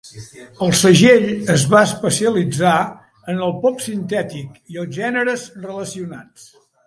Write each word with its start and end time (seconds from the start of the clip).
El 0.67 0.71
segell 0.77 1.27
es 1.55 1.65
va 1.73 1.81
especialitzar 1.89 2.73
en 3.33 3.43
el 3.49 3.53
pop 3.65 3.85
sintètic 3.89 4.57
i 4.77 4.81
els 4.85 4.93
gèneres 4.99 5.47
relacionats. 5.69 6.49